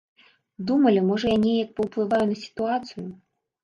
[0.71, 3.11] Думалі, можа я неяк паўплываю на сітуацыю.